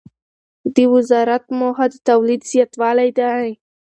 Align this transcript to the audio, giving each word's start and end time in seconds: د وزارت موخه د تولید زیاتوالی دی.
د 0.75 0.77
وزارت 0.93 1.43
موخه 1.59 1.85
د 1.93 1.95
تولید 2.09 2.41
زیاتوالی 2.51 3.09
دی. 3.19 3.47